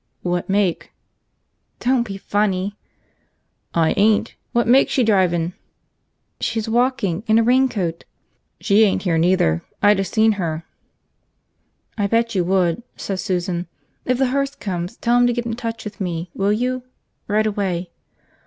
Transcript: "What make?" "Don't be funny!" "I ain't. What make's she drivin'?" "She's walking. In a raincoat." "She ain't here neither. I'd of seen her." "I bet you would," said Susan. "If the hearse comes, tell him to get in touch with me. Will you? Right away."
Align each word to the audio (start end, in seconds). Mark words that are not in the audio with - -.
"What 0.23 0.49
make?" 0.49 0.91
"Don't 1.79 2.01
be 2.01 2.17
funny!" 2.17 2.75
"I 3.75 3.93
ain't. 3.95 4.33
What 4.51 4.67
make's 4.67 4.91
she 4.91 5.03
drivin'?" 5.03 5.53
"She's 6.39 6.67
walking. 6.67 7.21
In 7.27 7.37
a 7.37 7.43
raincoat." 7.43 8.03
"She 8.59 8.81
ain't 8.83 9.03
here 9.03 9.19
neither. 9.19 9.61
I'd 9.79 9.99
of 9.99 10.07
seen 10.07 10.31
her." 10.41 10.65
"I 11.99 12.07
bet 12.07 12.33
you 12.33 12.43
would," 12.45 12.81
said 12.97 13.19
Susan. 13.19 13.67
"If 14.03 14.17
the 14.17 14.29
hearse 14.29 14.55
comes, 14.55 14.97
tell 14.97 15.17
him 15.19 15.27
to 15.27 15.33
get 15.33 15.45
in 15.45 15.55
touch 15.55 15.83
with 15.83 16.01
me. 16.01 16.31
Will 16.33 16.51
you? 16.51 16.81
Right 17.27 17.45
away." 17.45 17.91